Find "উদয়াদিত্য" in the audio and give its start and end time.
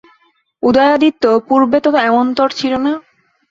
0.63-1.23